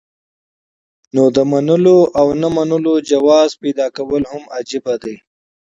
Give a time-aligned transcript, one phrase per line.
[1.15, 5.15] نو د منلو او نۀ منلو جواز پېدا کول هم عجيبه ده